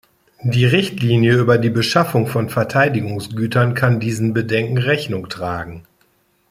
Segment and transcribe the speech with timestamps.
[0.41, 5.83] Die Richtlinie über die Beschaffung von Verteidigungsgütern kann diesen Bedenken Rechnung tragen.